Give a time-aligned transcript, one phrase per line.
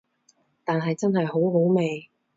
[0.63, 2.09] 但係真係好好味